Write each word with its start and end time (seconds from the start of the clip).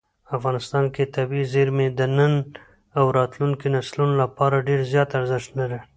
افغانستان 0.37 0.85
کې 0.93 1.11
طبیعي 1.15 1.45
زیرمې 1.53 1.87
د 1.99 2.01
نن 2.17 2.33
او 2.97 3.05
راتلونکي 3.17 3.67
نسلونو 3.75 4.13
لپاره 4.23 4.65
ډېر 4.67 4.79
زیات 4.91 5.09
ارزښت 5.19 5.49
لري. 5.59 5.79